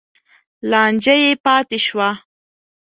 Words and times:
لانجه 0.69 1.15
یې 1.23 1.31
پاتې 1.45 1.77
شوه. 1.87 2.09